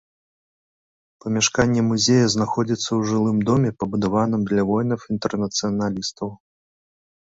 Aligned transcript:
Памяшканне 1.25 1.81
музея 1.91 2.25
знаходзіцца 2.37 2.81
ў 2.81 3.01
жылым 3.13 3.39
доме, 3.53 3.69
пабудаваным 3.81 4.41
для 4.51 4.61
воінаў-інтэрнацыяналістаў. 4.75 6.39